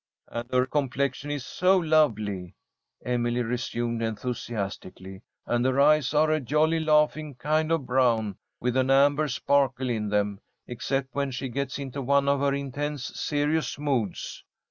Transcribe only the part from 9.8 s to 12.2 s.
in them, except when she gets into